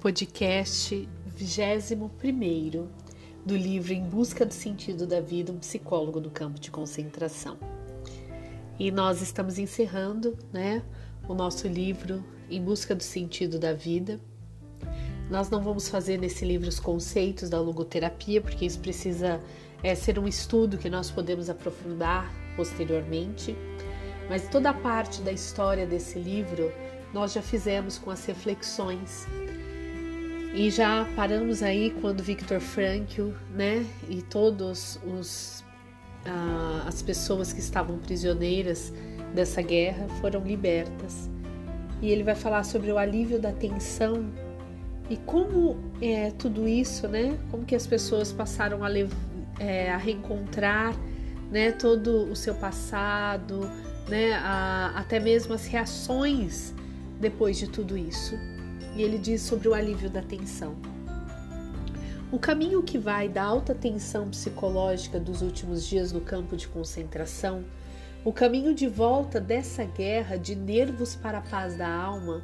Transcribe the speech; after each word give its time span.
podcast 0.00 1.08
21 1.26 2.88
do 3.44 3.56
livro 3.56 3.92
Em 3.92 4.04
Busca 4.04 4.46
do 4.46 4.54
Sentido 4.54 5.08
da 5.08 5.20
Vida, 5.20 5.50
um 5.50 5.58
psicólogo 5.58 6.20
do 6.20 6.30
campo 6.30 6.60
de 6.60 6.70
concentração. 6.70 7.58
E 8.78 8.92
nós 8.92 9.20
estamos 9.20 9.58
encerrando 9.58 10.38
né, 10.52 10.84
o 11.28 11.34
nosso 11.34 11.66
livro 11.66 12.24
Em 12.48 12.62
Busca 12.62 12.94
do 12.94 13.02
Sentido 13.02 13.58
da 13.58 13.72
Vida. 13.72 14.20
Nós 15.28 15.50
não 15.50 15.60
vamos 15.60 15.88
fazer 15.88 16.16
nesse 16.16 16.44
livro 16.44 16.68
os 16.68 16.78
conceitos 16.78 17.50
da 17.50 17.60
logoterapia, 17.60 18.40
porque 18.40 18.64
isso 18.64 18.78
precisa 18.78 19.40
é, 19.82 19.96
ser 19.96 20.16
um 20.16 20.28
estudo 20.28 20.78
que 20.78 20.88
nós 20.88 21.10
podemos 21.10 21.50
aprofundar 21.50 22.32
posteriormente. 22.54 23.56
Mas 24.30 24.48
toda 24.48 24.70
a 24.70 24.74
parte 24.74 25.22
da 25.22 25.32
história 25.32 25.86
desse 25.86 26.20
livro 26.20 26.70
nós 27.12 27.32
já 27.32 27.42
fizemos 27.42 27.98
com 27.98 28.10
as 28.10 28.24
reflexões 28.26 29.26
e 30.54 30.70
já 30.70 31.06
paramos 31.14 31.62
aí 31.62 31.90
quando 32.00 32.22
Victor 32.22 32.60
Frankl, 32.60 33.30
né, 33.54 33.84
e 34.08 34.22
todos 34.22 34.98
os 35.06 35.64
ah, 36.24 36.84
as 36.86 37.02
pessoas 37.02 37.52
que 37.52 37.60
estavam 37.60 37.98
prisioneiras 37.98 38.92
dessa 39.34 39.62
guerra 39.62 40.06
foram 40.20 40.42
libertas. 40.42 41.28
E 42.00 42.10
ele 42.10 42.22
vai 42.22 42.34
falar 42.34 42.64
sobre 42.64 42.90
o 42.90 42.98
alívio 42.98 43.38
da 43.40 43.52
tensão 43.52 44.30
e 45.10 45.16
como 45.16 45.78
é 46.00 46.30
tudo 46.30 46.68
isso, 46.68 47.08
né? 47.08 47.36
Como 47.50 47.64
que 47.64 47.74
as 47.74 47.86
pessoas 47.86 48.32
passaram 48.32 48.84
a, 48.84 48.88
é, 49.58 49.90
a 49.90 49.96
reencontrar, 49.96 50.94
né, 51.50 51.72
todo 51.72 52.30
o 52.30 52.36
seu 52.36 52.54
passado, 52.54 53.60
né, 54.08 54.34
a, 54.34 54.92
até 54.96 55.18
mesmo 55.18 55.54
as 55.54 55.66
reações 55.66 56.74
depois 57.20 57.58
de 57.58 57.68
tudo 57.68 57.96
isso 57.96 58.38
e 58.98 59.02
ele 59.02 59.16
diz 59.16 59.42
sobre 59.42 59.68
o 59.68 59.74
alívio 59.74 60.10
da 60.10 60.20
tensão. 60.20 60.74
O 62.32 62.38
caminho 62.38 62.82
que 62.82 62.98
vai 62.98 63.28
da 63.28 63.44
alta 63.44 63.72
tensão 63.72 64.28
psicológica 64.28 65.20
dos 65.20 65.40
últimos 65.40 65.86
dias 65.86 66.10
no 66.12 66.20
campo 66.20 66.56
de 66.56 66.66
concentração, 66.66 67.64
o 68.24 68.32
caminho 68.32 68.74
de 68.74 68.88
volta 68.88 69.40
dessa 69.40 69.84
guerra 69.84 70.36
de 70.36 70.56
nervos 70.56 71.14
para 71.14 71.38
a 71.38 71.42
paz 71.42 71.76
da 71.76 71.88
alma, 71.88 72.42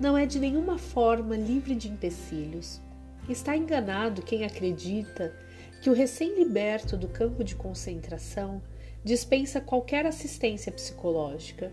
não 0.00 0.18
é 0.18 0.26
de 0.26 0.40
nenhuma 0.40 0.76
forma 0.76 1.36
livre 1.36 1.76
de 1.76 1.88
empecilhos. 1.88 2.80
Está 3.28 3.56
enganado 3.56 4.22
quem 4.22 4.44
acredita 4.44 5.32
que 5.80 5.88
o 5.88 5.94
recém-liberto 5.94 6.96
do 6.96 7.06
campo 7.06 7.44
de 7.44 7.54
concentração 7.54 8.60
dispensa 9.04 9.60
qualquer 9.60 10.04
assistência 10.04 10.72
psicológica. 10.72 11.72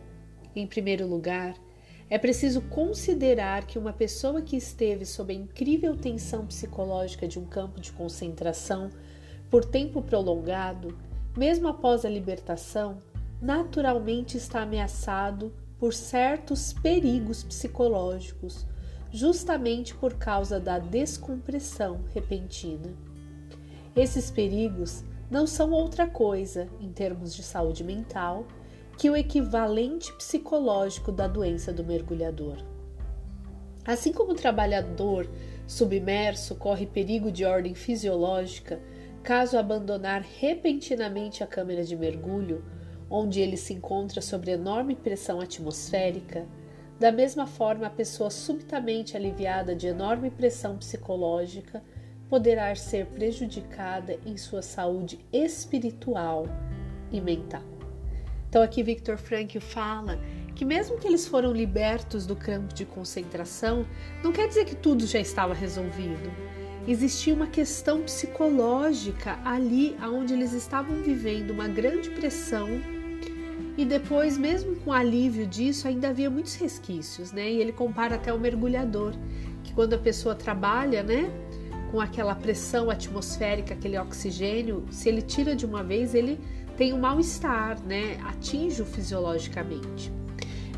Em 0.55 0.67
primeiro 0.67 1.07
lugar, 1.07 1.55
é 2.09 2.17
preciso 2.17 2.61
considerar 2.61 3.65
que 3.67 3.77
uma 3.77 3.93
pessoa 3.93 4.41
que 4.41 4.57
esteve 4.57 5.05
sob 5.05 5.31
a 5.31 5.35
incrível 5.35 5.95
tensão 5.95 6.45
psicológica 6.45 7.27
de 7.27 7.37
um 7.37 7.45
campo 7.45 7.79
de 7.79 7.91
concentração 7.91 8.89
por 9.49 9.63
tempo 9.63 10.01
prolongado, 10.01 10.97
mesmo 11.37 11.67
após 11.67 12.05
a 12.05 12.09
libertação, 12.09 12.97
naturalmente 13.39 14.37
está 14.37 14.61
ameaçado 14.61 15.53
por 15.77 15.93
certos 15.93 16.73
perigos 16.73 17.43
psicológicos, 17.43 18.65
justamente 19.11 19.93
por 19.95 20.15
causa 20.15 20.59
da 20.59 20.79
descompressão 20.79 22.01
repentina. 22.13 22.93
Esses 23.95 24.31
perigos 24.31 25.03
não 25.29 25.45
são 25.45 25.71
outra 25.71 26.07
coisa, 26.07 26.67
em 26.79 26.91
termos 26.91 27.35
de 27.35 27.43
saúde 27.43 27.83
mental, 27.83 28.45
que 28.99 29.09
o 29.09 29.15
equivalente 29.15 30.11
psicológico 30.11 31.09
da 31.09 31.25
doença 31.25 31.71
do 31.71 31.85
mergulhador. 31.85 32.57
Assim 33.85 34.11
como 34.11 34.33
o 34.33 34.35
trabalhador 34.35 35.25
submerso 35.65 36.53
corre 36.55 36.85
perigo 36.85 37.31
de 37.31 37.45
ordem 37.45 37.73
fisiológica 37.73 38.77
caso 39.23 39.57
abandonar 39.57 40.21
repentinamente 40.21 41.41
a 41.41 41.47
câmara 41.47 41.85
de 41.85 41.95
mergulho, 41.95 42.61
onde 43.09 43.39
ele 43.39 43.55
se 43.55 43.73
encontra 43.73 44.21
sob 44.21 44.51
enorme 44.51 44.97
pressão 44.97 45.39
atmosférica, 45.39 46.45
da 46.99 47.09
mesma 47.09 47.47
forma 47.47 47.87
a 47.87 47.89
pessoa 47.89 48.29
subitamente 48.29 49.15
aliviada 49.15 49.73
de 49.73 49.87
enorme 49.87 50.29
pressão 50.29 50.75
psicológica 50.75 51.81
poderá 52.27 52.75
ser 52.75 53.05
prejudicada 53.05 54.19
em 54.25 54.35
sua 54.35 54.61
saúde 54.61 55.25
espiritual 55.31 56.47
e 57.09 57.21
mental. 57.21 57.78
Então 58.49 58.63
aqui 58.63 58.81
Victor 58.81 59.17
Frankl 59.17 59.59
fala 59.59 60.19
que 60.55 60.65
mesmo 60.65 60.97
que 60.97 61.07
eles 61.07 61.27
foram 61.27 61.53
libertos 61.53 62.25
do 62.25 62.35
campo 62.35 62.73
de 62.73 62.83
concentração, 62.83 63.85
não 64.23 64.31
quer 64.31 64.47
dizer 64.47 64.65
que 64.65 64.75
tudo 64.75 65.05
já 65.05 65.19
estava 65.19 65.53
resolvido. 65.53 66.31
Existia 66.87 67.33
uma 67.33 67.47
questão 67.47 68.01
psicológica 68.01 69.39
ali 69.45 69.95
onde 70.01 70.33
eles 70.33 70.53
estavam 70.53 71.01
vivendo 71.03 71.51
uma 71.51 71.67
grande 71.67 72.09
pressão 72.09 72.67
e 73.79 73.85
depois, 73.85 74.37
mesmo 74.37 74.75
com 74.77 74.91
alívio 74.91 75.47
disso, 75.47 75.87
ainda 75.87 76.09
havia 76.09 76.29
muitos 76.29 76.55
resquícios, 76.55 77.31
né? 77.31 77.49
E 77.49 77.61
ele 77.61 77.71
compara 77.71 78.15
até 78.15 78.33
o 78.33 78.37
mergulhador, 78.37 79.13
que 79.63 79.73
quando 79.73 79.93
a 79.93 79.97
pessoa 79.97 80.35
trabalha, 80.35 81.01
né, 81.01 81.31
com 81.89 82.01
aquela 82.01 82.35
pressão 82.35 82.89
atmosférica, 82.89 83.73
aquele 83.73 83.97
oxigênio, 83.97 84.85
se 84.91 85.07
ele 85.07 85.21
tira 85.21 85.55
de 85.55 85.65
uma 85.65 85.81
vez, 85.81 86.13
ele 86.13 86.41
tem 86.79 86.93
um 86.93 86.97
mal-estar, 86.97 87.77
né? 87.85 88.17
Atinge-o 88.23 88.85
fisiologicamente. 88.85 90.09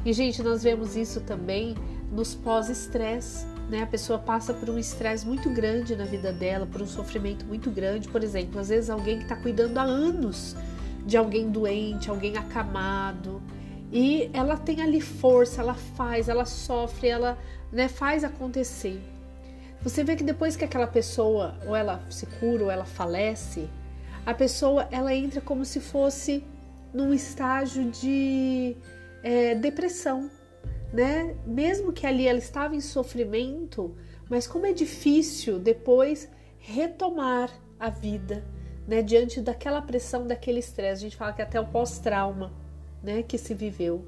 E, 0.03 0.11
gente, 0.11 0.41
nós 0.41 0.63
vemos 0.63 0.95
isso 0.95 1.21
também 1.21 1.75
nos 2.11 2.33
pós-estresse. 2.33 3.45
Né? 3.69 3.83
A 3.83 3.85
pessoa 3.85 4.17
passa 4.17 4.51
por 4.51 4.67
um 4.67 4.79
estresse 4.79 5.27
muito 5.27 5.47
grande 5.51 5.95
na 5.95 6.03
vida 6.03 6.33
dela, 6.33 6.65
por 6.65 6.81
um 6.81 6.87
sofrimento 6.87 7.45
muito 7.45 7.69
grande. 7.69 8.09
Por 8.09 8.23
exemplo, 8.23 8.59
às 8.59 8.69
vezes 8.69 8.89
alguém 8.89 9.17
que 9.17 9.23
está 9.25 9.35
cuidando 9.35 9.77
há 9.77 9.83
anos 9.83 10.55
de 11.05 11.17
alguém 11.17 11.51
doente, 11.51 12.09
alguém 12.09 12.35
acamado, 12.35 13.39
e 13.91 14.27
ela 14.33 14.57
tem 14.57 14.81
ali 14.81 15.01
força, 15.01 15.61
ela 15.61 15.75
faz, 15.75 16.27
ela 16.27 16.45
sofre, 16.45 17.09
ela 17.09 17.37
né, 17.71 17.87
faz 17.87 18.23
acontecer. 18.23 18.99
Você 19.83 20.03
vê 20.03 20.15
que 20.15 20.23
depois 20.23 20.55
que 20.55 20.65
aquela 20.65 20.87
pessoa 20.87 21.53
ou 21.67 21.75
ela 21.75 22.03
se 22.09 22.25
cura 22.25 22.63
ou 22.63 22.71
ela 22.71 22.85
falece, 22.85 23.69
a 24.25 24.33
pessoa 24.33 24.87
ela 24.91 25.13
entra 25.13 25.41
como 25.41 25.65
se 25.65 25.79
fosse 25.79 26.43
num 26.93 27.13
estágio 27.13 27.89
de 27.89 28.75
é, 29.23 29.55
depressão, 29.55 30.29
né? 30.93 31.35
Mesmo 31.45 31.93
que 31.93 32.05
ali 32.05 32.27
ela 32.27 32.39
estava 32.39 32.75
em 32.75 32.81
sofrimento, 32.81 33.95
mas 34.29 34.47
como 34.47 34.65
é 34.65 34.73
difícil 34.73 35.59
depois 35.59 36.29
retomar 36.59 37.49
a 37.79 37.89
vida, 37.89 38.43
né? 38.87 39.01
Diante 39.01 39.41
daquela 39.41 39.81
pressão, 39.81 40.27
daquele 40.27 40.59
estresse. 40.59 41.01
A 41.01 41.09
gente 41.09 41.17
fala 41.17 41.33
que 41.33 41.41
até 41.41 41.59
o 41.59 41.65
pós-trauma, 41.65 42.51
né? 43.01 43.23
Que 43.23 43.37
se 43.37 43.53
viveu. 43.53 44.05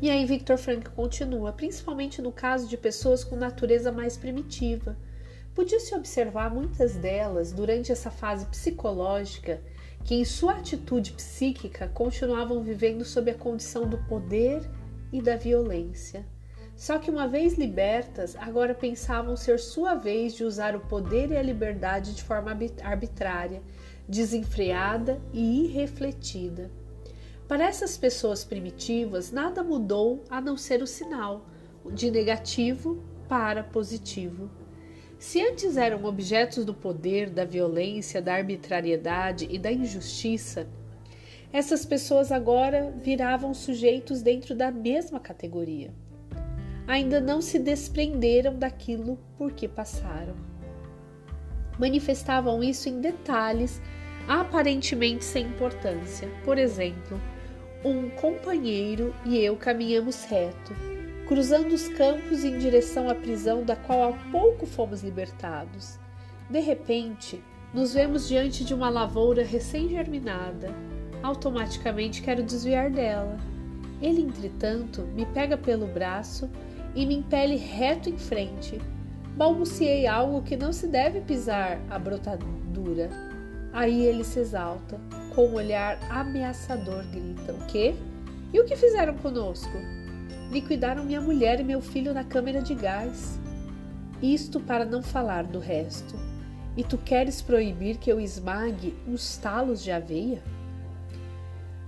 E 0.00 0.10
aí 0.10 0.26
Victor 0.26 0.58
Frank 0.58 0.90
continua, 0.90 1.52
principalmente 1.52 2.20
no 2.20 2.30
caso 2.30 2.68
de 2.68 2.76
pessoas 2.76 3.24
com 3.24 3.36
natureza 3.36 3.90
mais 3.90 4.16
primitiva, 4.16 4.96
Podia-se 5.54 5.94
observar 5.94 6.52
muitas 6.52 6.96
delas 6.96 7.52
durante 7.52 7.92
essa 7.92 8.10
fase 8.10 8.44
psicológica 8.46 9.62
que, 10.04 10.16
em 10.16 10.24
sua 10.24 10.54
atitude 10.54 11.12
psíquica, 11.12 11.88
continuavam 11.94 12.60
vivendo 12.60 13.04
sob 13.04 13.30
a 13.30 13.34
condição 13.34 13.88
do 13.88 13.98
poder 13.98 14.68
e 15.12 15.22
da 15.22 15.36
violência. 15.36 16.26
Só 16.74 16.98
que, 16.98 17.08
uma 17.08 17.28
vez 17.28 17.54
libertas, 17.54 18.34
agora 18.34 18.74
pensavam 18.74 19.36
ser 19.36 19.60
sua 19.60 19.94
vez 19.94 20.34
de 20.34 20.42
usar 20.42 20.74
o 20.74 20.80
poder 20.80 21.30
e 21.30 21.36
a 21.36 21.42
liberdade 21.42 22.16
de 22.16 22.24
forma 22.24 22.50
arbitrária, 22.82 23.62
desenfreada 24.08 25.22
e 25.32 25.66
irrefletida. 25.66 26.68
Para 27.46 27.64
essas 27.64 27.96
pessoas 27.96 28.42
primitivas, 28.42 29.30
nada 29.30 29.62
mudou 29.62 30.24
a 30.28 30.40
não 30.40 30.56
ser 30.56 30.82
o 30.82 30.86
sinal 30.86 31.46
de 31.92 32.10
negativo 32.10 33.04
para 33.28 33.62
positivo. 33.62 34.63
Se 35.26 35.40
antes 35.40 35.78
eram 35.78 36.04
objetos 36.04 36.66
do 36.66 36.74
poder, 36.74 37.30
da 37.30 37.46
violência, 37.46 38.20
da 38.20 38.34
arbitrariedade 38.34 39.48
e 39.50 39.58
da 39.58 39.72
injustiça, 39.72 40.68
essas 41.50 41.86
pessoas 41.86 42.30
agora 42.30 42.92
viravam 43.02 43.54
sujeitos 43.54 44.20
dentro 44.20 44.54
da 44.54 44.70
mesma 44.70 45.18
categoria. 45.18 45.94
Ainda 46.86 47.22
não 47.22 47.40
se 47.40 47.58
desprenderam 47.58 48.58
daquilo 48.58 49.18
por 49.38 49.52
que 49.52 49.66
passaram. 49.66 50.36
Manifestavam 51.78 52.62
isso 52.62 52.90
em 52.90 53.00
detalhes 53.00 53.80
aparentemente 54.28 55.24
sem 55.24 55.46
importância. 55.46 56.28
Por 56.44 56.58
exemplo, 56.58 57.18
um 57.82 58.10
companheiro 58.10 59.14
e 59.24 59.38
eu 59.38 59.56
caminhamos 59.56 60.22
reto 60.26 60.74
cruzando 61.26 61.72
os 61.72 61.88
campos 61.88 62.44
em 62.44 62.58
direção 62.58 63.08
à 63.08 63.14
prisão 63.14 63.64
da 63.64 63.74
qual 63.74 64.10
há 64.10 64.12
pouco 64.30 64.66
fomos 64.66 65.02
libertados. 65.02 65.98
De 66.50 66.60
repente, 66.60 67.42
nos 67.72 67.94
vemos 67.94 68.28
diante 68.28 68.64
de 68.64 68.74
uma 68.74 68.90
lavoura 68.90 69.42
recém-germinada. 69.42 70.68
Automaticamente 71.22 72.22
quero 72.22 72.42
desviar 72.42 72.90
dela. 72.90 73.38
Ele, 74.02 74.20
entretanto, 74.20 75.02
me 75.14 75.24
pega 75.26 75.56
pelo 75.56 75.86
braço 75.86 76.50
e 76.94 77.06
me 77.06 77.16
impele 77.16 77.56
reto 77.56 78.10
em 78.10 78.18
frente. 78.18 78.78
Balbuciei 79.34 80.06
algo 80.06 80.42
que 80.42 80.56
não 80.56 80.72
se 80.72 80.86
deve 80.86 81.20
pisar 81.22 81.80
a 81.90 81.98
brotadura. 81.98 83.08
Aí 83.72 84.04
ele 84.04 84.22
se 84.22 84.38
exalta, 84.38 85.00
com 85.34 85.48
um 85.48 85.54
olhar 85.54 85.98
ameaçador, 86.10 87.04
grita: 87.10 87.52
O 87.52 87.66
quê? 87.66 87.94
E 88.52 88.60
o 88.60 88.64
que 88.64 88.76
fizeram 88.76 89.14
conosco? 89.14 90.03
Liquidaram 90.50 91.04
minha 91.04 91.20
mulher 91.20 91.60
e 91.60 91.64
meu 91.64 91.80
filho 91.80 92.14
na 92.14 92.24
câmara 92.24 92.62
de 92.62 92.74
gás. 92.74 93.38
Isto 94.22 94.60
para 94.60 94.84
não 94.84 95.02
falar 95.02 95.44
do 95.44 95.58
resto. 95.58 96.14
E 96.76 96.82
tu 96.82 96.98
queres 96.98 97.40
proibir 97.40 97.98
que 97.98 98.10
eu 98.10 98.20
esmague 98.20 98.96
uns 99.06 99.36
talos 99.36 99.82
de 99.82 99.90
aveia? 99.90 100.42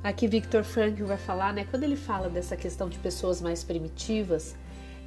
Aqui 0.02 0.28
Victor 0.28 0.62
Frankl 0.62 1.04
vai 1.04 1.16
falar, 1.16 1.52
né? 1.52 1.66
Quando 1.68 1.82
ele 1.82 1.96
fala 1.96 2.28
dessa 2.28 2.56
questão 2.56 2.88
de 2.88 2.98
pessoas 2.98 3.40
mais 3.40 3.64
primitivas, 3.64 4.54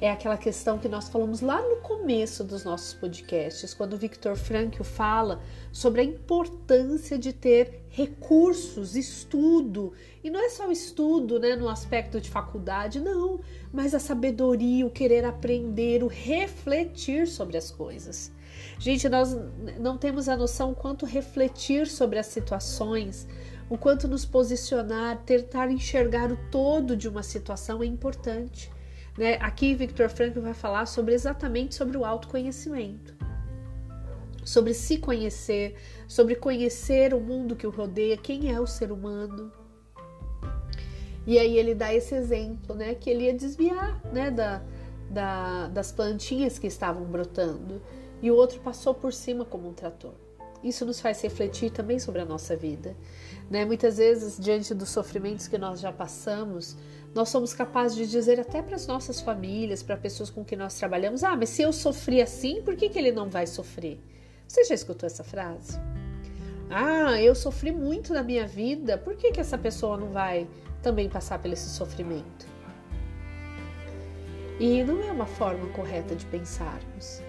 é 0.00 0.10
aquela 0.10 0.38
questão 0.38 0.78
que 0.78 0.88
nós 0.88 1.10
falamos 1.10 1.42
lá 1.42 1.60
no 1.60 1.76
começo 1.76 2.42
dos 2.42 2.64
nossos 2.64 2.94
podcasts, 2.94 3.74
quando 3.74 3.92
o 3.92 3.98
Victor 3.98 4.34
Frankl 4.34 4.82
fala 4.82 5.42
sobre 5.70 6.00
a 6.00 6.04
importância 6.04 7.18
de 7.18 7.34
ter 7.34 7.84
recursos, 7.90 8.96
estudo, 8.96 9.92
e 10.24 10.30
não 10.30 10.40
é 10.40 10.48
só 10.48 10.68
o 10.68 10.72
estudo, 10.72 11.38
né, 11.38 11.54
no 11.54 11.68
aspecto 11.68 12.18
de 12.18 12.30
faculdade, 12.30 12.98
não, 12.98 13.40
mas 13.70 13.94
a 13.94 13.98
sabedoria, 13.98 14.86
o 14.86 14.90
querer 14.90 15.24
aprender, 15.26 16.02
o 16.02 16.06
refletir 16.06 17.28
sobre 17.28 17.58
as 17.58 17.70
coisas. 17.70 18.32
Gente, 18.78 19.06
nós 19.06 19.36
não 19.78 19.98
temos 19.98 20.30
a 20.30 20.36
noção 20.36 20.72
quanto 20.72 21.04
refletir 21.04 21.86
sobre 21.86 22.18
as 22.18 22.26
situações, 22.26 23.28
o 23.68 23.76
quanto 23.76 24.08
nos 24.08 24.24
posicionar, 24.24 25.22
tentar 25.26 25.70
enxergar 25.70 26.32
o 26.32 26.38
todo 26.50 26.96
de 26.96 27.06
uma 27.06 27.22
situação 27.22 27.82
é 27.82 27.86
importante. 27.86 28.70
Né? 29.16 29.34
Aqui 29.40 29.74
Victor 29.74 30.08
Frankl 30.08 30.40
vai 30.40 30.54
falar 30.54 30.86
sobre 30.86 31.14
exatamente 31.14 31.74
sobre 31.74 31.96
o 31.96 32.04
autoconhecimento, 32.04 33.14
sobre 34.44 34.72
se 34.74 34.98
conhecer, 34.98 35.76
sobre 36.08 36.34
conhecer 36.34 37.12
o 37.12 37.20
mundo 37.20 37.56
que 37.56 37.66
o 37.66 37.70
rodeia, 37.70 38.16
quem 38.16 38.52
é 38.52 38.60
o 38.60 38.66
ser 38.66 38.92
humano. 38.92 39.52
E 41.26 41.38
aí 41.38 41.58
ele 41.58 41.74
dá 41.74 41.92
esse 41.92 42.14
exemplo, 42.14 42.74
né, 42.74 42.94
que 42.94 43.10
ele 43.10 43.24
ia 43.24 43.34
desviar, 43.34 44.00
né, 44.12 44.30
da, 44.30 44.62
da, 45.10 45.68
das 45.68 45.92
plantinhas 45.92 46.58
que 46.58 46.66
estavam 46.66 47.04
brotando 47.04 47.80
e 48.22 48.30
o 48.30 48.34
outro 48.34 48.60
passou 48.60 48.94
por 48.94 49.12
cima 49.12 49.44
como 49.44 49.68
um 49.68 49.72
trator. 49.72 50.14
Isso 50.62 50.84
nos 50.84 51.00
faz 51.00 51.22
refletir 51.22 51.70
também 51.70 51.98
sobre 51.98 52.20
a 52.20 52.24
nossa 52.24 52.54
vida. 52.54 52.94
Né? 53.50 53.64
Muitas 53.64 53.96
vezes, 53.96 54.38
diante 54.38 54.74
dos 54.74 54.90
sofrimentos 54.90 55.48
que 55.48 55.56
nós 55.56 55.80
já 55.80 55.90
passamos, 55.90 56.76
nós 57.14 57.28
somos 57.28 57.52
capazes 57.52 57.96
de 57.96 58.06
dizer 58.06 58.38
até 58.38 58.62
para 58.62 58.76
as 58.76 58.86
nossas 58.86 59.20
famílias, 59.20 59.82
para 59.82 59.96
pessoas 59.96 60.30
com 60.30 60.44
quem 60.44 60.56
nós 60.56 60.74
trabalhamos: 60.74 61.24
ah, 61.24 61.36
mas 61.36 61.48
se 61.48 61.62
eu 61.62 61.72
sofri 61.72 62.22
assim, 62.22 62.62
por 62.62 62.76
que, 62.76 62.88
que 62.88 62.98
ele 62.98 63.12
não 63.12 63.28
vai 63.28 63.46
sofrer? 63.46 63.98
Você 64.46 64.64
já 64.64 64.74
escutou 64.74 65.06
essa 65.06 65.24
frase? 65.24 65.78
Ah, 66.70 67.20
eu 67.20 67.34
sofri 67.34 67.72
muito 67.72 68.12
na 68.12 68.22
minha 68.22 68.46
vida, 68.46 68.96
por 68.96 69.16
que, 69.16 69.32
que 69.32 69.40
essa 69.40 69.58
pessoa 69.58 69.96
não 69.96 70.10
vai 70.10 70.48
também 70.80 71.08
passar 71.08 71.40
por 71.40 71.50
esse 71.50 71.68
sofrimento? 71.68 72.46
E 74.60 74.84
não 74.84 75.02
é 75.02 75.10
uma 75.10 75.26
forma 75.26 75.66
correta 75.70 76.14
de 76.14 76.24
pensarmos, 76.26 77.20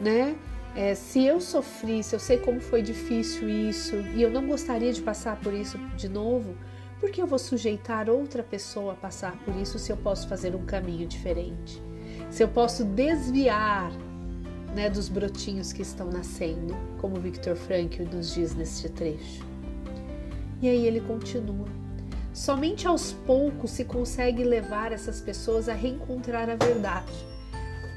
né? 0.00 0.36
É, 0.76 0.94
se 0.94 1.24
eu 1.24 1.40
sofri, 1.40 2.02
se 2.02 2.16
eu 2.16 2.18
sei 2.18 2.36
como 2.38 2.60
foi 2.60 2.82
difícil 2.82 3.48
isso 3.48 3.94
e 4.14 4.20
eu 4.20 4.30
não 4.30 4.44
gostaria 4.46 4.92
de 4.92 5.00
passar 5.00 5.38
por 5.40 5.54
isso 5.54 5.78
de 5.96 6.08
novo, 6.08 6.56
por 7.00 7.10
que 7.10 7.20
eu 7.20 7.26
vou 7.26 7.38
sujeitar 7.38 8.08
outra 8.08 8.42
pessoa 8.42 8.92
a 8.92 8.96
passar 8.96 9.36
por 9.44 9.54
isso 9.56 9.78
se 9.78 9.92
eu 9.92 9.96
posso 9.96 10.28
fazer 10.28 10.54
um 10.54 10.64
caminho 10.64 11.06
diferente? 11.06 11.82
Se 12.30 12.42
eu 12.42 12.48
posso 12.48 12.84
desviar 12.84 13.92
né, 14.74 14.90
dos 14.90 15.08
brotinhos 15.08 15.72
que 15.72 15.82
estão 15.82 16.10
nascendo, 16.10 16.76
como 17.00 17.20
Victor 17.20 17.56
Frankl 17.56 18.02
nos 18.04 18.34
diz 18.34 18.54
neste 18.54 18.88
trecho. 18.88 19.44
E 20.60 20.68
aí 20.68 20.86
ele 20.86 21.00
continua. 21.00 21.66
Somente 22.32 22.86
aos 22.86 23.12
poucos 23.12 23.70
se 23.70 23.84
consegue 23.84 24.42
levar 24.42 24.90
essas 24.90 25.20
pessoas 25.20 25.68
a 25.68 25.74
reencontrar 25.74 26.50
a 26.50 26.56
verdade, 26.56 27.12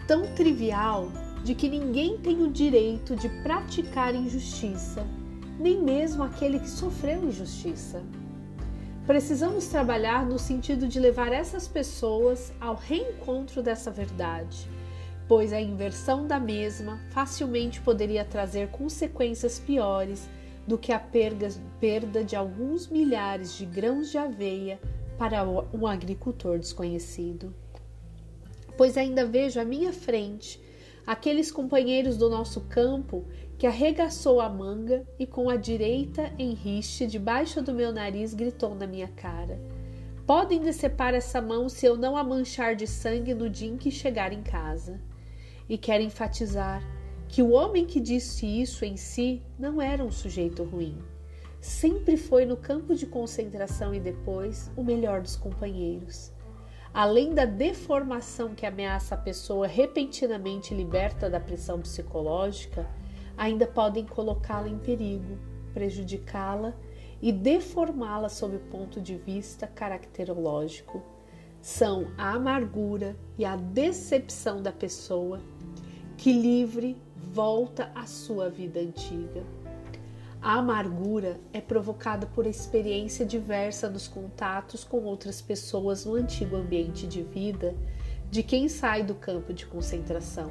tão 0.07 0.27
trivial 0.35 1.11
de 1.43 1.55
que 1.55 1.67
ninguém 1.67 2.17
tem 2.19 2.43
o 2.43 2.51
direito 2.51 3.15
de 3.15 3.29
praticar 3.41 4.13
injustiça, 4.13 5.05
nem 5.59 5.81
mesmo 5.81 6.23
aquele 6.23 6.59
que 6.59 6.69
sofreu 6.69 7.23
injustiça. 7.23 8.03
Precisamos 9.07 9.67
trabalhar 9.67 10.25
no 10.25 10.37
sentido 10.37 10.85
de 10.85 10.99
levar 10.99 11.31
essas 11.31 11.65
pessoas 11.65 12.51
ao 12.59 12.75
reencontro 12.75 13.63
dessa 13.63 13.89
verdade, 13.89 14.69
pois 15.29 15.53
a 15.53 15.61
inversão 15.61 16.27
da 16.27 16.37
mesma 16.37 16.99
facilmente 17.11 17.79
poderia 17.79 18.25
trazer 18.25 18.67
consequências 18.67 19.59
piores 19.59 20.29
do 20.67 20.77
que 20.77 20.91
a 20.91 20.99
perda 20.99 22.21
de 22.21 22.35
alguns 22.35 22.89
milhares 22.89 23.57
de 23.57 23.65
grãos 23.65 24.11
de 24.11 24.17
aveia 24.17 24.77
para 25.17 25.41
um 25.73 25.87
agricultor 25.87 26.59
desconhecido. 26.59 27.55
Pois 28.75 28.97
ainda 28.97 29.25
vejo 29.25 29.57
à 29.57 29.63
minha 29.63 29.93
frente 29.93 30.61
aqueles 31.07 31.49
companheiros 31.49 32.17
do 32.17 32.29
nosso 32.29 32.59
campo 32.61 33.25
que 33.57 33.65
arregaçou 33.65 34.41
a 34.41 34.49
manga 34.49 35.07
e 35.17 35.25
com 35.25 35.49
a 35.49 35.55
direita 35.55 36.33
em 36.37 36.53
debaixo 37.07 37.61
do 37.61 37.73
meu 37.73 37.93
nariz 37.93 38.33
gritou 38.33 38.75
na 38.75 38.85
minha 38.85 39.07
cara: 39.07 39.57
Podem 40.25 40.59
decepar 40.59 41.13
essa 41.13 41.41
mão 41.41 41.69
se 41.69 41.85
eu 41.85 41.95
não 41.95 42.17
a 42.17 42.23
manchar 42.25 42.75
de 42.75 42.85
sangue 42.85 43.33
no 43.33 43.49
dia 43.49 43.69
em 43.69 43.77
que 43.77 43.89
chegar 43.89 44.33
em 44.33 44.43
casa. 44.43 44.99
E 45.69 45.77
quero 45.77 46.03
enfatizar 46.03 46.83
que 47.29 47.41
o 47.41 47.51
homem 47.51 47.85
que 47.85 47.99
disse 48.01 48.45
isso 48.45 48.83
em 48.83 48.97
si 48.97 49.41
não 49.57 49.81
era 49.81 50.03
um 50.03 50.11
sujeito 50.11 50.63
ruim. 50.63 50.97
Sempre 51.61 52.17
foi 52.17 52.45
no 52.45 52.57
campo 52.57 52.93
de 52.93 53.05
concentração 53.05 53.93
e 53.93 53.99
depois 53.99 54.69
o 54.75 54.83
melhor 54.83 55.21
dos 55.21 55.35
companheiros 55.35 56.31
além 56.97 57.31
da 57.31 57.45
deformação 57.45 58.55
que 58.55 58.65
ameaça 58.65 59.13
a 59.13 59.19
pessoa 59.19 59.67
repentinamente 59.67 60.73
liberta 60.73 61.29
da 61.29 61.39
pressão 61.39 61.79
psicológica, 61.79 62.89
ainda 63.37 63.67
podem 63.67 64.03
colocá-la 64.03 64.67
em 64.67 64.79
perigo, 64.79 65.37
prejudicá-la 65.75 66.73
e 67.21 67.31
deformá-la 67.31 68.29
sob 68.29 68.55
o 68.55 68.59
ponto 68.61 68.99
de 68.99 69.15
vista 69.15 69.67
caracterológico. 69.67 71.03
São 71.61 72.07
a 72.17 72.31
amargura 72.31 73.15
e 73.37 73.45
a 73.45 73.55
decepção 73.55 74.59
da 74.59 74.71
pessoa 74.71 75.39
que 76.17 76.33
livre 76.33 76.99
volta 77.15 77.91
à 77.93 78.07
sua 78.07 78.49
vida 78.49 78.79
antiga. 78.79 79.43
A 80.47 80.59
amargura 80.59 81.41
é 81.51 81.59
provocada 81.59 82.25
por 82.25 82.47
experiência 82.47 83.25
diversa 83.25 83.89
nos 83.89 84.07
contatos 84.07 84.81
com 84.81 85.03
outras 85.03 85.41
pessoas 85.41 86.05
no 86.05 86.15
antigo 86.15 86.55
ambiente 86.55 87.05
de 87.05 87.21
vida 87.21 87.75
de 88.31 88.41
quem 88.41 88.69
sai 88.69 89.03
do 89.03 89.13
campo 89.13 89.53
de 89.53 89.65
concentração. 89.65 90.49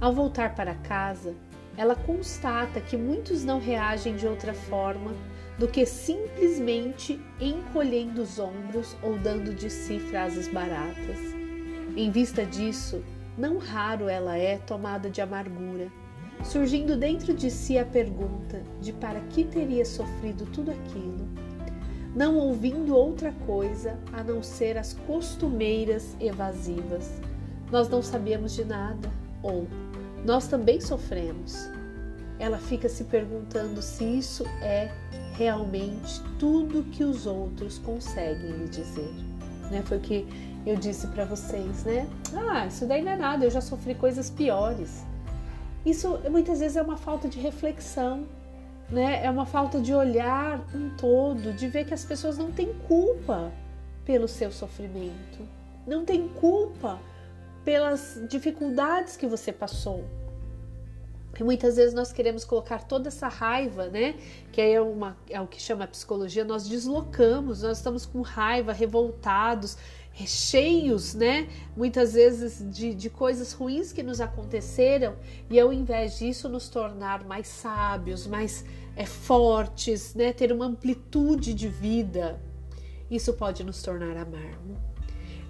Ao 0.00 0.10
voltar 0.10 0.54
para 0.54 0.74
casa, 0.76 1.34
ela 1.76 1.94
constata 1.94 2.80
que 2.80 2.96
muitos 2.96 3.44
não 3.44 3.60
reagem 3.60 4.16
de 4.16 4.26
outra 4.26 4.54
forma 4.54 5.12
do 5.58 5.68
que 5.68 5.84
simplesmente 5.84 7.20
encolhendo 7.38 8.22
os 8.22 8.38
ombros 8.38 8.96
ou 9.02 9.18
dando 9.18 9.52
de 9.52 9.68
si 9.68 10.00
frases 10.00 10.48
baratas. 10.48 11.18
Em 11.94 12.10
vista 12.10 12.46
disso, 12.46 13.04
não 13.36 13.58
raro 13.58 14.08
ela 14.08 14.38
é 14.38 14.56
tomada 14.56 15.10
de 15.10 15.20
amargura 15.20 15.92
surgindo 16.42 16.96
dentro 16.96 17.32
de 17.32 17.50
si 17.50 17.78
a 17.78 17.84
pergunta 17.84 18.60
de 18.80 18.92
para 18.92 19.20
que 19.20 19.44
teria 19.44 19.84
sofrido 19.84 20.44
tudo 20.46 20.70
aquilo, 20.70 21.28
não 22.14 22.36
ouvindo 22.36 22.94
outra 22.94 23.32
coisa 23.46 23.98
a 24.12 24.22
não 24.22 24.42
ser 24.42 24.78
as 24.78 24.92
costumeiras 25.06 26.16
evasivas. 26.20 27.10
Nós 27.72 27.88
não 27.88 28.02
sabíamos 28.02 28.54
de 28.54 28.64
nada, 28.64 29.10
ou 29.42 29.66
nós 30.24 30.46
também 30.46 30.80
sofremos. 30.80 31.68
Ela 32.38 32.58
fica 32.58 32.88
se 32.88 33.04
perguntando 33.04 33.82
se 33.82 34.04
isso 34.04 34.44
é 34.60 34.90
realmente 35.34 36.20
tudo 36.38 36.84
que 36.84 37.04
os 37.04 37.26
outros 37.26 37.78
conseguem 37.78 38.50
lhe 38.52 38.68
dizer. 38.68 39.12
Né? 39.70 39.82
Foi 39.84 39.98
o 39.98 40.00
que 40.00 40.26
eu 40.66 40.76
disse 40.76 41.06
para 41.08 41.24
vocês, 41.24 41.84
né? 41.84 42.08
Ah, 42.34 42.66
isso 42.66 42.86
daí 42.86 43.02
não 43.02 43.12
é 43.12 43.16
nada, 43.16 43.44
eu 43.44 43.50
já 43.50 43.60
sofri 43.60 43.94
coisas 43.94 44.30
piores. 44.30 45.04
Isso 45.84 46.18
muitas 46.30 46.60
vezes 46.60 46.76
é 46.76 46.82
uma 46.82 46.96
falta 46.96 47.28
de 47.28 47.38
reflexão, 47.38 48.26
né? 48.90 49.24
É 49.24 49.30
uma 49.30 49.44
falta 49.44 49.80
de 49.80 49.92
olhar 49.94 50.64
um 50.74 50.90
todo, 50.96 51.52
de 51.52 51.68
ver 51.68 51.84
que 51.84 51.92
as 51.92 52.04
pessoas 52.04 52.38
não 52.38 52.50
têm 52.50 52.72
culpa 52.88 53.52
pelo 54.04 54.28
seu 54.28 54.50
sofrimento, 54.50 55.46
não 55.86 56.04
têm 56.04 56.28
culpa 56.28 56.98
pelas 57.64 58.20
dificuldades 58.28 59.16
que 59.16 59.26
você 59.26 59.52
passou. 59.52 60.04
E 61.38 61.42
muitas 61.42 61.76
vezes 61.76 61.92
nós 61.94 62.12
queremos 62.12 62.44
colocar 62.44 62.84
toda 62.84 63.08
essa 63.08 63.26
raiva, 63.26 63.88
né? 63.88 64.14
Que 64.52 64.60
é, 64.60 64.80
uma, 64.80 65.16
é 65.28 65.40
o 65.40 65.46
que 65.46 65.60
chama 65.60 65.84
a 65.84 65.88
psicologia, 65.88 66.44
nós 66.44 66.68
deslocamos, 66.68 67.62
nós 67.62 67.78
estamos 67.78 68.06
com 68.06 68.20
raiva, 68.20 68.72
revoltados, 68.72 69.76
cheios, 70.26 71.14
né? 71.14 71.48
Muitas 71.76 72.14
vezes 72.14 72.64
de, 72.70 72.94
de 72.94 73.10
coisas 73.10 73.52
ruins 73.52 73.92
que 73.92 74.02
nos 74.02 74.20
aconteceram, 74.20 75.16
e 75.50 75.58
ao 75.58 75.72
invés 75.72 76.18
disso, 76.18 76.48
nos 76.48 76.68
tornar 76.68 77.24
mais 77.24 77.48
sábios, 77.48 78.26
mais 78.26 78.64
é, 78.96 79.04
fortes, 79.04 80.14
né? 80.14 80.32
Ter 80.32 80.52
uma 80.52 80.66
amplitude 80.66 81.52
de 81.52 81.68
vida, 81.68 82.40
isso 83.10 83.32
pode 83.32 83.64
nos 83.64 83.82
tornar 83.82 84.16
amargo. 84.16 84.76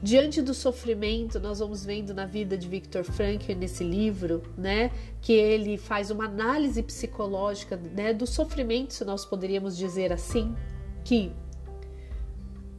Diante 0.03 0.43
do 0.43 0.53
sofrimento, 0.53 1.41
nós 1.41 1.61
vamos 1.61 1.83
vendo 1.83 2.13
na 2.13 2.27
vida 2.27 2.59
de 2.59 2.69
Viktor 2.69 3.05
Frankl 3.05 3.55
nesse 3.55 3.83
livro, 3.83 4.43
né, 4.55 4.91
que 5.23 5.33
ele 5.33 5.79
faz 5.79 6.11
uma 6.11 6.27
análise 6.27 6.83
psicológica, 6.83 7.75
né, 7.75 8.13
do 8.13 8.27
sofrimento, 8.27 8.93
se 8.93 9.03
nós 9.03 9.25
poderíamos 9.25 9.75
dizer 9.75 10.13
assim, 10.13 10.55
que 11.03 11.33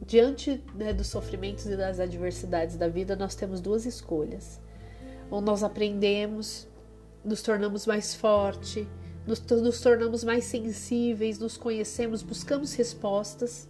diante 0.06 0.62
né, 0.74 0.92
dos 0.92 1.08
sofrimentos 1.08 1.66
e 1.66 1.76
das 1.76 1.98
adversidades 1.98 2.76
da 2.76 2.88
vida, 2.88 3.16
nós 3.16 3.34
temos 3.34 3.60
duas 3.60 3.84
escolhas. 3.84 4.60
Ou 5.30 5.40
nós 5.40 5.64
aprendemos, 5.64 6.68
nos 7.24 7.42
tornamos 7.42 7.86
mais 7.86 8.14
forte, 8.14 8.86
nos, 9.26 9.40
nos 9.40 9.80
tornamos 9.80 10.22
mais 10.22 10.44
sensíveis, 10.44 11.38
nos 11.38 11.56
conhecemos, 11.56 12.22
buscamos 12.22 12.72
respostas, 12.74 13.68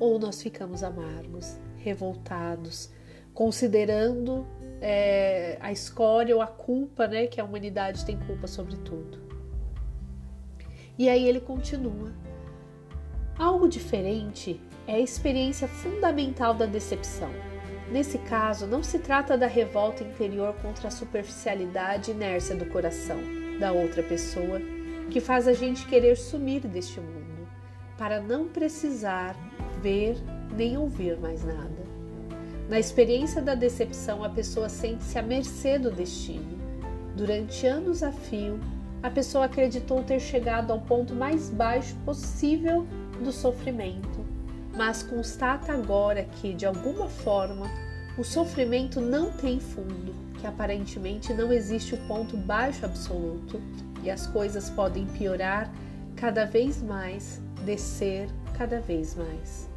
ou 0.00 0.18
nós 0.18 0.42
ficamos 0.42 0.82
amargos, 0.82 1.56
revoltados, 1.76 2.90
considerando 3.32 4.44
é, 4.80 5.56
a 5.60 5.70
escória 5.70 6.34
ou 6.34 6.42
a 6.42 6.48
culpa, 6.48 7.06
né? 7.06 7.28
Que 7.28 7.40
a 7.40 7.44
humanidade 7.44 8.04
tem 8.04 8.18
culpa 8.18 8.48
sobre 8.48 8.76
tudo. 8.78 9.22
E 10.98 11.08
aí 11.08 11.28
ele 11.28 11.40
continua. 11.40 12.12
Algo 13.38 13.68
diferente 13.68 14.60
é 14.86 14.94
a 14.94 15.00
experiência 15.00 15.68
fundamental 15.68 16.54
da 16.54 16.66
decepção. 16.66 17.30
Nesse 17.90 18.18
caso, 18.18 18.66
não 18.66 18.82
se 18.82 18.98
trata 18.98 19.36
da 19.36 19.46
revolta 19.46 20.02
interior 20.02 20.54
contra 20.62 20.88
a 20.88 20.90
superficialidade 20.90 22.10
e 22.10 22.14
inércia 22.14 22.56
do 22.56 22.66
coração 22.66 23.18
da 23.58 23.72
outra 23.72 24.02
pessoa 24.02 24.60
que 25.10 25.20
faz 25.20 25.46
a 25.46 25.52
gente 25.52 25.86
querer 25.86 26.16
sumir 26.16 26.62
deste 26.66 26.98
mundo, 26.98 27.46
para 27.98 28.20
não 28.20 28.48
precisar 28.48 29.36
ver 29.82 30.16
nem 30.56 30.76
ouvir 30.76 31.18
mais 31.18 31.44
nada. 31.44 31.82
Na 32.68 32.78
experiência 32.78 33.42
da 33.42 33.54
decepção, 33.54 34.24
a 34.24 34.30
pessoa 34.30 34.68
sente-se 34.68 35.18
à 35.18 35.22
mercê 35.22 35.78
do 35.78 35.90
destino. 35.90 36.58
Durante 37.14 37.66
anos 37.66 38.02
a 38.02 38.10
fio, 38.10 38.58
a 39.02 39.10
pessoa 39.10 39.44
acreditou 39.44 40.02
ter 40.02 40.20
chegado 40.20 40.70
ao 40.70 40.80
ponto 40.80 41.14
mais 41.14 41.50
baixo 41.50 41.94
possível 42.04 42.86
do 43.22 43.32
sofrimento, 43.32 44.11
mas 44.74 45.02
constata 45.02 45.72
agora 45.72 46.24
que, 46.24 46.54
de 46.54 46.64
alguma 46.64 47.08
forma, 47.08 47.70
o 48.16 48.24
sofrimento 48.24 49.00
não 49.00 49.30
tem 49.30 49.58
fundo, 49.60 50.14
que 50.38 50.46
aparentemente 50.46 51.32
não 51.32 51.52
existe 51.52 51.94
o 51.94 51.98
ponto 52.06 52.36
baixo 52.36 52.84
absoluto 52.84 53.60
e 54.02 54.10
as 54.10 54.26
coisas 54.26 54.68
podem 54.70 55.06
piorar 55.06 55.72
cada 56.16 56.44
vez 56.44 56.82
mais, 56.82 57.40
descer 57.64 58.28
cada 58.56 58.80
vez 58.80 59.14
mais. 59.14 59.68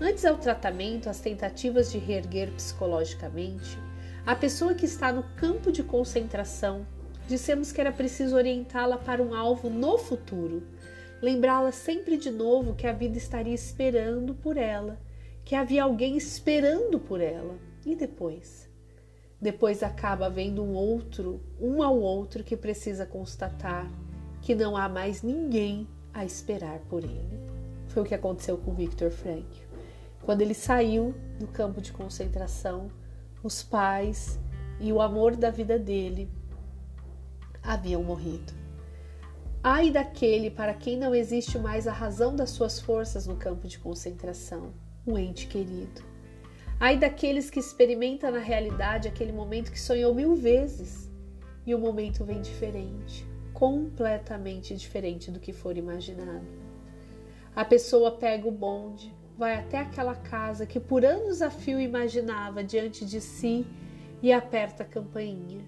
Antes 0.00 0.24
ao 0.24 0.36
tratamento, 0.36 1.08
às 1.08 1.20
tentativas 1.20 1.90
de 1.90 1.98
reerguer 1.98 2.50
psicologicamente, 2.52 3.78
a 4.26 4.34
pessoa 4.34 4.74
que 4.74 4.86
está 4.86 5.12
no 5.12 5.22
campo 5.36 5.72
de 5.72 5.82
concentração, 5.82 6.86
dissemos 7.28 7.72
que 7.72 7.80
era 7.80 7.92
preciso 7.92 8.36
orientá-la 8.36 8.96
para 8.96 9.22
um 9.22 9.34
alvo 9.34 9.68
no 9.68 9.98
futuro, 9.98 10.62
lembrá-la 11.22 11.70
sempre 11.70 12.16
de 12.16 12.30
novo 12.30 12.74
que 12.74 12.86
a 12.86 12.92
vida 12.92 13.16
estaria 13.16 13.54
esperando 13.54 14.34
por 14.34 14.56
ela, 14.56 14.98
que 15.44 15.54
havia 15.54 15.84
alguém 15.84 16.16
esperando 16.16 16.98
por 16.98 17.20
ela. 17.20 17.54
E 17.86 17.94
depois? 17.94 18.68
Depois 19.40 19.82
acaba 19.82 20.26
havendo 20.26 20.62
um 20.62 20.74
outro, 20.74 21.40
um 21.60 21.82
ao 21.82 21.98
outro 21.98 22.44
que 22.44 22.56
precisa 22.56 23.06
constatar 23.06 23.90
que 24.40 24.54
não 24.54 24.76
há 24.76 24.88
mais 24.88 25.22
ninguém 25.22 25.86
a 26.12 26.24
esperar 26.24 26.80
por 26.80 27.02
ele. 27.04 27.40
Foi 27.86 28.02
o 28.02 28.06
que 28.06 28.14
aconteceu 28.14 28.58
com 28.58 28.74
Victor 28.74 29.10
Frankl. 29.10 29.62
Quando 30.22 30.42
ele 30.42 30.54
saiu 30.54 31.14
do 31.38 31.46
campo 31.46 31.80
de 31.80 31.92
concentração, 31.92 32.90
os 33.42 33.62
pais 33.62 34.38
e 34.80 34.92
o 34.92 35.00
amor 35.00 35.36
da 35.36 35.50
vida 35.50 35.78
dele 35.78 36.28
haviam 37.62 38.02
morrido. 38.02 38.61
Ai 39.64 39.92
daquele 39.92 40.50
para 40.50 40.74
quem 40.74 40.96
não 40.96 41.14
existe 41.14 41.56
mais 41.56 41.86
a 41.86 41.92
razão 41.92 42.34
das 42.34 42.50
suas 42.50 42.80
forças 42.80 43.28
no 43.28 43.36
campo 43.36 43.68
de 43.68 43.78
concentração, 43.78 44.74
um 45.06 45.16
ente 45.16 45.46
querido. 45.46 46.02
Ai 46.80 46.98
daqueles 46.98 47.48
que 47.48 47.60
experimentam 47.60 48.32
na 48.32 48.40
realidade 48.40 49.06
aquele 49.06 49.30
momento 49.30 49.70
que 49.70 49.80
sonhou 49.80 50.12
mil 50.12 50.34
vezes 50.34 51.08
e 51.64 51.76
o 51.76 51.78
momento 51.78 52.24
vem 52.24 52.40
diferente, 52.40 53.24
completamente 53.52 54.74
diferente 54.74 55.30
do 55.30 55.38
que 55.38 55.52
for 55.52 55.76
imaginado. 55.76 56.44
A 57.54 57.64
pessoa 57.64 58.10
pega 58.10 58.48
o 58.48 58.50
bonde, 58.50 59.14
vai 59.38 59.54
até 59.54 59.78
aquela 59.78 60.16
casa 60.16 60.66
que 60.66 60.80
por 60.80 61.04
anos 61.04 61.40
a 61.40 61.50
fio 61.50 61.80
imaginava 61.80 62.64
diante 62.64 63.04
de 63.04 63.20
si 63.20 63.64
e 64.20 64.32
aperta 64.32 64.82
a 64.82 64.86
campainha. 64.86 65.64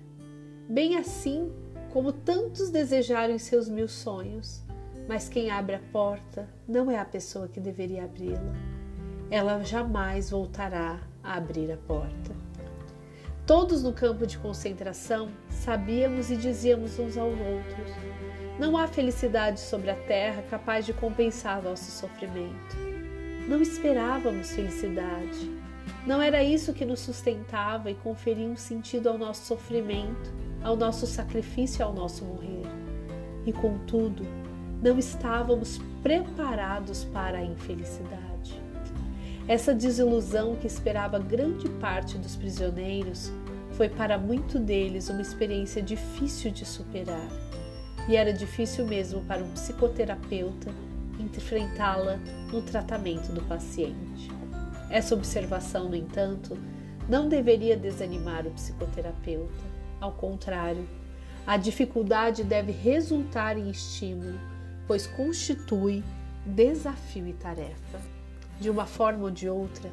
Bem 0.69 0.97
assim 0.97 1.53
como 1.95 2.13
tantos 2.13 2.71
desejaram 2.71 3.33
em 3.33 3.39
seus 3.39 3.69
mil 3.69 3.87
sonhos, 3.87 4.65
mas 5.07 5.29
quem 5.29 5.49
abre 5.49 5.77
a 5.77 5.81
porta 5.93 6.49
não 6.67 6.91
é 6.91 6.99
a 6.99 7.05
pessoa 7.05 7.47
que 7.47 7.61
deveria 7.61 8.03
abri-la. 8.03 8.53
Ela 9.31 9.63
jamais 9.63 10.31
voltará 10.31 10.99
a 11.23 11.37
abrir 11.37 11.71
a 11.71 11.77
porta. 11.77 12.33
Todos 13.47 13.85
no 13.85 13.93
campo 13.93 14.27
de 14.27 14.37
concentração 14.39 15.31
sabíamos 15.49 16.33
e 16.33 16.37
dizíamos 16.37 16.99
uns 16.99 17.17
aos 17.17 17.39
outros: 17.39 17.93
não 18.59 18.77
há 18.77 18.89
felicidade 18.89 19.61
sobre 19.61 19.89
a 19.89 19.95
terra 19.95 20.43
capaz 20.51 20.85
de 20.85 20.93
compensar 20.93 21.63
nosso 21.63 21.93
sofrimento. 21.93 22.77
Não 23.47 23.63
esperávamos 23.63 24.51
felicidade. 24.51 25.49
Não 26.05 26.21
era 26.21 26.43
isso 26.43 26.73
que 26.73 26.85
nos 26.85 26.99
sustentava 26.99 27.89
e 27.89 27.95
conferia 27.95 28.49
um 28.49 28.57
sentido 28.57 29.09
ao 29.09 29.17
nosso 29.17 29.47
sofrimento, 29.47 30.44
ao 30.64 30.76
nosso 30.76 31.06
sacrifício, 31.06 31.85
ao 31.85 31.92
nosso 31.92 32.25
morrer. 32.25 32.66
E 33.47 33.52
contudo, 33.52 34.26
não 34.83 34.99
estávamos 34.99 35.78
preparados 36.02 37.04
para 37.04 37.38
a 37.38 37.44
infelicidade. 37.44 38.61
Essa 39.47 39.73
desilusão 39.73 40.56
que 40.56 40.66
esperava 40.66 41.18
grande 41.18 41.68
parte 41.68 42.18
dos 42.18 42.35
prisioneiros 42.35 43.30
foi 43.73 43.88
para 43.88 44.18
muito 44.18 44.59
deles 44.59 45.09
uma 45.09 45.23
experiência 45.23 45.80
difícil 45.80 46.50
de 46.50 46.64
superar. 46.64 47.28
E 48.09 48.16
era 48.16 48.33
difícil 48.33 48.87
mesmo 48.87 49.21
para 49.23 49.44
um 49.44 49.50
psicoterapeuta 49.50 50.73
enfrentá-la 51.18 52.18
no 52.52 52.62
tratamento 52.62 53.33
do 53.33 53.42
paciente. 53.42 54.30
Essa 54.90 55.14
observação, 55.14 55.88
no 55.88 55.97
entanto, 55.97 56.56
não 57.09 57.28
deveria 57.28 57.76
desanimar 57.76 58.47
o 58.47 58.50
psicoterapeuta. 58.50 59.74
Ao 60.04 60.12
contrário, 60.12 60.87
a 61.46 61.56
dificuldade 61.56 62.44
deve 62.44 62.70
resultar 62.73 63.56
em 63.56 63.70
estímulo, 63.70 64.38
pois 64.87 65.06
constitui 65.06 66.04
desafio 66.44 67.26
e 67.26 67.32
tarefa. 67.32 68.02
De 68.61 68.68
uma 68.68 68.84
forma 68.84 69.25
ou 69.25 69.30
de 69.30 69.49
outra, 69.49 69.90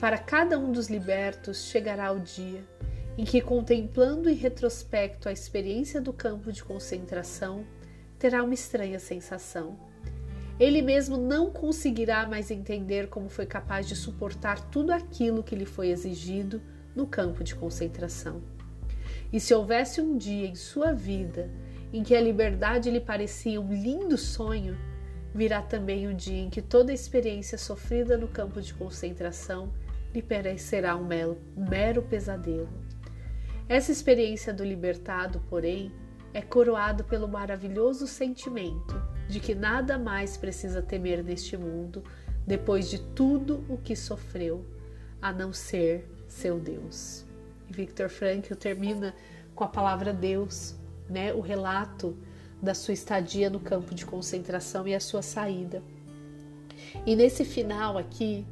para 0.00 0.16
cada 0.16 0.58
um 0.58 0.72
dos 0.72 0.88
libertos 0.88 1.66
chegará 1.66 2.10
o 2.10 2.20
dia 2.20 2.64
em 3.18 3.24
que, 3.26 3.42
contemplando 3.42 4.30
em 4.30 4.34
retrospecto 4.34 5.28
a 5.28 5.32
experiência 5.32 6.00
do 6.00 6.10
campo 6.10 6.50
de 6.50 6.64
concentração, 6.64 7.62
terá 8.18 8.42
uma 8.42 8.54
estranha 8.54 8.98
sensação 8.98 9.76
ele 10.58 10.82
mesmo 10.82 11.16
não 11.16 11.50
conseguirá 11.50 12.26
mais 12.26 12.50
entender 12.50 13.08
como 13.08 13.30
foi 13.30 13.46
capaz 13.46 13.88
de 13.88 13.96
suportar 13.96 14.60
tudo 14.70 14.90
aquilo 14.90 15.42
que 15.42 15.56
lhe 15.56 15.64
foi 15.64 15.88
exigido 15.88 16.60
no 16.94 17.06
campo 17.06 17.42
de 17.42 17.54
concentração. 17.54 18.42
E 19.32 19.38
se 19.38 19.54
houvesse 19.54 20.00
um 20.00 20.16
dia 20.16 20.46
em 20.46 20.54
sua 20.54 20.92
vida 20.92 21.50
em 21.92 22.02
que 22.02 22.14
a 22.14 22.20
liberdade 22.20 22.90
lhe 22.90 23.00
parecia 23.00 23.60
um 23.60 23.72
lindo 23.72 24.16
sonho, 24.16 24.76
virá 25.34 25.62
também 25.62 26.06
o 26.08 26.14
dia 26.14 26.40
em 26.40 26.50
que 26.50 26.62
toda 26.62 26.90
a 26.90 26.94
experiência 26.94 27.56
sofrida 27.56 28.16
no 28.16 28.28
campo 28.28 28.60
de 28.60 28.74
concentração 28.74 29.72
lhe 30.12 30.22
parecerá 30.22 30.96
um 30.96 31.04
mero, 31.04 31.38
um 31.56 31.68
mero 31.68 32.02
pesadelo. 32.02 32.68
Essa 33.68 33.92
experiência 33.92 34.52
do 34.52 34.64
libertado, 34.64 35.40
porém, 35.48 35.92
é 36.34 36.42
coroado 36.42 37.04
pelo 37.04 37.28
maravilhoso 37.28 38.06
sentimento 38.06 39.00
de 39.28 39.38
que 39.38 39.54
nada 39.54 39.96
mais 39.98 40.36
precisa 40.36 40.82
temer 40.82 41.22
neste 41.22 41.56
mundo 41.56 42.02
depois 42.46 42.90
de 42.90 43.00
tudo 43.00 43.64
o 43.68 43.76
que 43.76 43.94
sofreu, 43.94 44.64
a 45.22 45.32
não 45.32 45.52
ser 45.52 46.08
seu 46.26 46.58
Deus. 46.58 47.29
Victor 47.70 48.08
Frankl 48.08 48.54
termina 48.54 49.14
com 49.54 49.64
a 49.64 49.68
palavra 49.68 50.12
Deus, 50.12 50.74
né, 51.08 51.32
o 51.32 51.40
relato 51.40 52.16
da 52.62 52.74
sua 52.74 52.94
estadia 52.94 53.48
no 53.48 53.60
campo 53.60 53.94
de 53.94 54.04
concentração 54.04 54.86
e 54.86 54.94
a 54.94 55.00
sua 55.00 55.22
saída. 55.22 55.82
E 57.06 57.16
nesse 57.16 57.44
final 57.44 57.96
aqui 57.96 58.46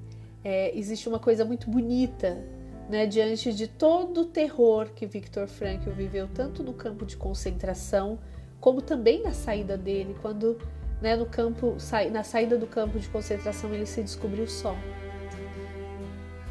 é, 0.44 0.76
existe 0.76 1.08
uma 1.08 1.18
coisa 1.18 1.44
muito 1.44 1.68
bonita, 1.68 2.42
né, 2.88 3.06
diante 3.06 3.52
de 3.52 3.66
todo 3.66 4.22
o 4.22 4.24
terror 4.24 4.90
que 4.94 5.06
Viktor 5.06 5.46
Frankl 5.46 5.90
viveu 5.90 6.26
tanto 6.28 6.62
no 6.62 6.72
campo 6.72 7.04
de 7.04 7.16
concentração 7.16 8.18
como 8.60 8.82
também 8.82 9.22
na 9.22 9.32
saída 9.32 9.76
dele, 9.76 10.16
quando 10.20 10.58
né, 11.00 11.14
no 11.16 11.26
campo, 11.26 11.76
na 12.10 12.24
saída 12.24 12.56
do 12.56 12.66
campo 12.66 12.98
de 12.98 13.08
concentração 13.08 13.72
ele 13.72 13.86
se 13.86 14.02
descobriu 14.02 14.46
só. 14.46 14.74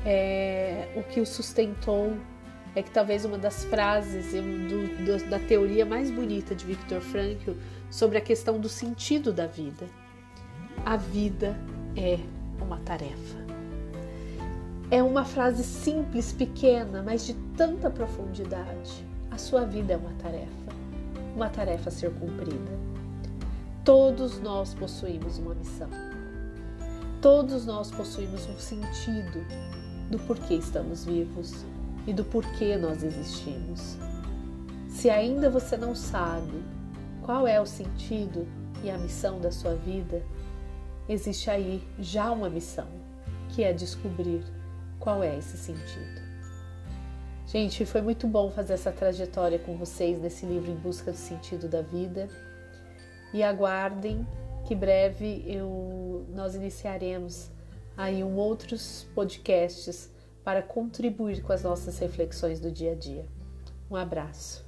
É, 0.05 0.87
o 0.95 1.03
que 1.03 1.19
o 1.19 1.25
sustentou 1.25 2.13
é 2.77 2.83
que 2.83 2.91
talvez 2.91 3.25
uma 3.25 3.39
das 3.39 3.63
frases 3.63 4.33
do, 4.33 5.03
do, 5.03 5.29
da 5.31 5.39
teoria 5.39 5.83
mais 5.83 6.11
bonita 6.11 6.53
de 6.53 6.63
Viktor 6.63 7.01
Frankl 7.01 7.53
sobre 7.89 8.19
a 8.19 8.21
questão 8.21 8.59
do 8.59 8.69
sentido 8.69 9.33
da 9.33 9.47
vida. 9.47 9.87
A 10.85 10.95
vida 10.95 11.57
é 11.95 12.19
uma 12.61 12.77
tarefa. 12.81 13.39
É 14.91 15.01
uma 15.01 15.25
frase 15.25 15.63
simples, 15.63 16.31
pequena, 16.31 17.01
mas 17.01 17.25
de 17.25 17.33
tanta 17.57 17.89
profundidade. 17.89 19.03
A 19.31 19.39
sua 19.39 19.65
vida 19.65 19.93
é 19.93 19.97
uma 19.97 20.13
tarefa, 20.21 20.71
uma 21.35 21.49
tarefa 21.49 21.89
a 21.89 21.91
ser 21.91 22.11
cumprida. 22.11 22.77
Todos 23.83 24.39
nós 24.39 24.75
possuímos 24.75 25.39
uma 25.39 25.55
missão. 25.55 25.89
Todos 27.23 27.65
nós 27.65 27.89
possuímos 27.89 28.47
um 28.47 28.59
sentido 28.59 29.43
do 30.11 30.19
porquê 30.19 30.53
estamos 30.53 31.05
vivos 31.05 31.65
e 32.07 32.13
do 32.13 32.23
porquê 32.23 32.77
nós 32.77 33.03
existimos. 33.03 33.97
Se 34.89 35.09
ainda 35.09 35.49
você 35.49 35.75
não 35.75 35.93
sabe 35.93 36.63
qual 37.21 37.45
é 37.45 37.61
o 37.61 37.65
sentido 37.65 38.47
e 38.81 38.89
a 38.89 38.97
missão 38.97 39.39
da 39.39 39.51
sua 39.51 39.75
vida, 39.75 40.23
existe 41.09 41.51
aí 41.51 41.83
já 41.99 42.31
uma 42.31 42.49
missão, 42.49 42.87
que 43.49 43.63
é 43.63 43.73
descobrir 43.73 44.41
qual 44.99 45.21
é 45.21 45.37
esse 45.37 45.57
sentido. 45.57 46.25
Gente, 47.45 47.85
foi 47.85 48.01
muito 48.01 48.27
bom 48.27 48.49
fazer 48.49 48.73
essa 48.73 48.91
trajetória 48.91 49.59
com 49.59 49.77
vocês 49.77 50.19
nesse 50.19 50.45
livro 50.45 50.71
Em 50.71 50.75
Busca 50.75 51.11
do 51.11 51.17
Sentido 51.17 51.67
da 51.67 51.81
Vida. 51.81 52.27
E 53.33 53.43
aguardem 53.43 54.27
que 54.65 54.75
breve 54.75 55.43
eu, 55.47 56.25
nós 56.33 56.55
iniciaremos 56.55 57.49
aí 57.95 58.21
um 58.21 58.35
outros 58.35 59.07
podcasts 59.15 60.09
para 60.47 60.61
contribuir 60.61 61.41
com 61.41 61.51
as 61.51 61.63
nossas 61.63 61.99
reflexões 61.99 62.61
do 62.61 62.71
dia 62.71 62.93
a 62.93 62.95
dia. 62.95 63.25
Um 63.91 63.97
abraço. 63.97 64.65